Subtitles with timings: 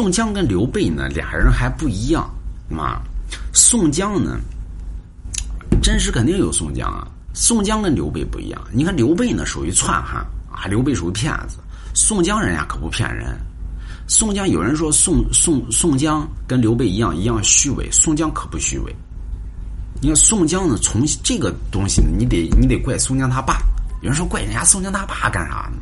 [0.00, 2.22] 宋江跟刘备呢，俩人还不一样
[2.74, 3.02] 啊。
[3.52, 4.40] 宋江呢，
[5.82, 7.06] 真实肯定有宋江啊。
[7.34, 11.58] 宋江跟刘备不一样，你看刘备呢属于篡汉啊，刘备属于骗子。
[11.92, 13.38] 宋江人家可不骗人。
[14.08, 18.96] 宋江有人说宋宋宋江跟刘备一样一样虚伪，宋江可不虚伪。
[20.00, 23.58] 你看宋江呢，从这个东西你得你得怪宋江他爸。
[24.00, 25.76] 有人说怪人家宋江他爸干啥呢？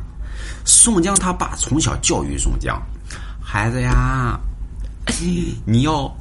[0.65, 2.77] 宋江他爸从小教育宋江，
[3.51, 4.39] 孩子呀，
[5.65, 6.15] 你要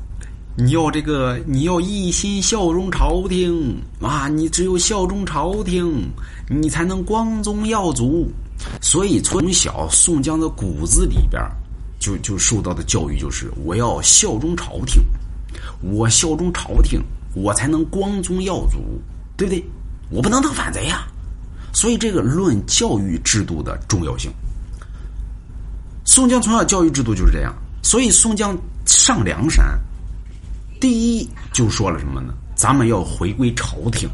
[0.57, 4.29] 你要这个你要一心效忠朝廷啊！
[4.29, 6.09] 你只有效忠朝廷，
[6.49, 8.33] 你才能光宗耀祖。
[8.81, 11.39] 所以从小宋江的骨子里边
[11.99, 15.03] 就就受到的教育就是我要效忠朝廷，
[15.83, 16.99] 我效忠朝廷，
[17.35, 18.79] 我才能光宗耀祖，
[19.37, 19.63] 对不对？
[20.09, 21.07] 我不能当反贼呀！
[21.75, 24.33] 所以这个论教育制度的重要性，
[26.19, 27.55] 宋江从小教育制度就是这样。
[27.81, 29.65] 所以宋江上梁山，
[30.81, 32.35] 第一就说了什么呢？
[32.57, 34.11] 咱们要回归朝廷，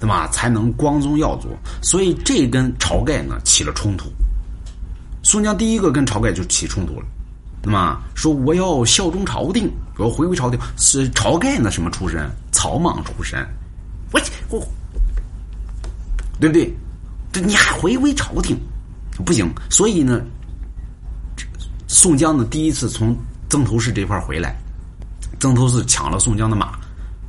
[0.00, 0.26] 对吧？
[0.28, 1.50] 才能光宗耀祖。
[1.82, 4.10] 所以这跟晁盖呢起了冲突。
[5.22, 7.06] 宋江第一个跟晁盖就起冲突了，
[7.62, 10.58] 那么说我要效忠朝廷，我要回归朝廷。
[10.78, 12.26] 是晁盖呢什么出身？
[12.50, 13.46] 草莽出身。
[14.10, 14.66] 我我。
[16.40, 16.74] 对不对？
[17.30, 18.58] 这你还回归朝廷，
[19.22, 19.52] 不行。
[19.68, 20.22] 所以呢，
[21.96, 23.16] 宋江呢第一次从
[23.48, 24.54] 曾头市这块回来，
[25.40, 26.78] 曾头市抢了宋江的马，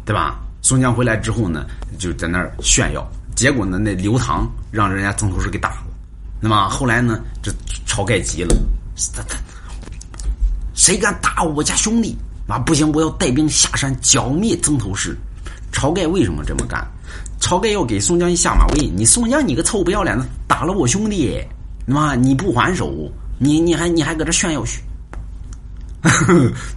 [0.05, 0.41] 对吧？
[0.61, 1.65] 宋江回来之后呢，
[1.97, 3.09] 就在那儿炫耀。
[3.33, 5.77] 结果呢，那刘唐让人家曾头市给打了。
[6.41, 7.49] 那么后来呢，这
[7.87, 8.53] 晁盖急了，
[9.15, 9.37] 他他
[10.73, 12.59] 谁敢打我家兄弟啊？
[12.59, 15.17] 不行，我要带兵下山剿灭曾头市。
[15.71, 16.85] 晁盖为什么这么干？
[17.39, 21.41] 晁盖要给宋江一下马威，你宋江你个臭不要脸的，打了我兄弟，
[21.85, 24.81] 那么你不还手，你你还你还搁这炫耀去，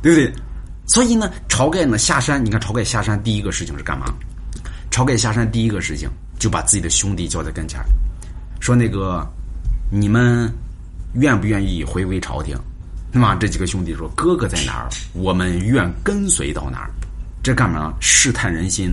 [0.02, 0.32] 对不对？
[0.86, 4.06] 所以呢，晁盖呢下山，你看晁盖下山第一个事情是干嘛？
[4.90, 6.08] 晁盖下山第一个事情
[6.38, 7.80] 就把自己的兄弟叫在跟前
[8.58, 9.24] 说那个
[9.90, 10.52] 你们
[11.14, 12.56] 愿不愿意回归朝廷？
[13.12, 16.90] 那么这几个兄弟说哥哥在哪儿，我们愿跟随到哪儿。
[17.42, 17.94] 这干嘛？
[18.00, 18.90] 试探人心。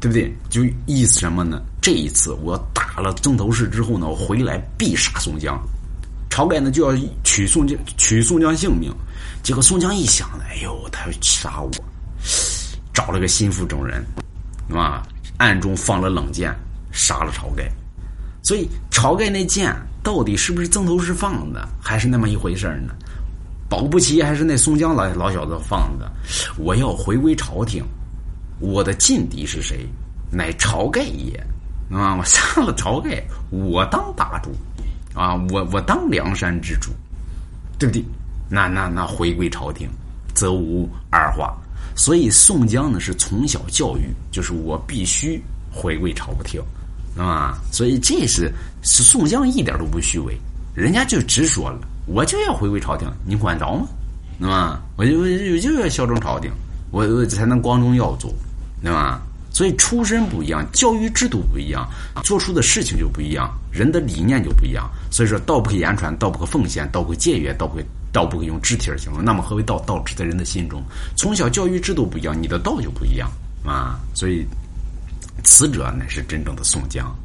[0.00, 0.34] 对不对？
[0.48, 1.60] 就意思什么呢？
[1.78, 5.60] 这一次我打了曾头市之后呢，我回来必杀宋江。
[6.40, 8.90] 晁盖呢就要取宋江取宋江性命，
[9.42, 11.70] 结果宋江一想，哎呦，他要杀我，
[12.94, 14.02] 找了个心腹中人，
[14.68, 15.02] 是吧？
[15.36, 16.50] 暗中放了冷箭，
[16.92, 17.70] 杀了晁盖。
[18.42, 22.94] 所以晁盖那箭到底是不是曾头市放的，还是那么一回事呢？
[23.68, 26.10] 保不齐还是那宋江老老小子放的。
[26.56, 27.84] 我要回归朝廷。
[28.60, 29.86] 我的劲敌是谁？
[30.30, 31.38] 乃晁盖也
[31.90, 32.16] 啊！
[32.16, 34.50] 我杀了晁盖，我当大主
[35.14, 35.34] 啊！
[35.50, 36.90] 我我当梁山之主，
[37.78, 38.04] 对不对？
[38.48, 39.88] 那那那回归朝廷，
[40.34, 41.56] 则无二话。
[41.94, 46.60] 所以宋江呢是从小教育，就是我必须回归朝廷，
[47.16, 47.58] 啊！
[47.72, 50.38] 所以这是是宋江一点都不虚伪，
[50.74, 53.86] 人家就直说了，我就要回归朝廷，你管着吗？
[54.38, 56.50] 那么我就我就要效忠朝廷，
[56.90, 58.34] 我我才能光宗耀祖。
[58.82, 59.20] 对吧？
[59.52, 61.88] 所以出身不一样，教育制度不一样，
[62.22, 64.88] 做出的事情就不一样，人的理念就不一样。
[65.10, 69.24] 所以说，道不可言传，道不可奉献，道不可僭越，道不可道不可用肢体而形容。
[69.24, 69.78] 那么何为道？
[69.80, 70.82] 道只在人的心中。
[71.16, 73.30] 从小教育制度不一样，你的道就不一样
[73.64, 73.98] 啊。
[74.14, 74.46] 所以，
[75.42, 77.12] 此者乃是真正的宋江。